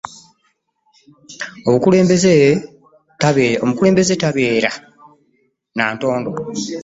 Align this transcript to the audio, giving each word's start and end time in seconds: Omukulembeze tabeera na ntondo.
Omukulembeze 3.67 4.13
tabeera 4.23 4.71
na 5.77 5.85
ntondo. 5.93 6.31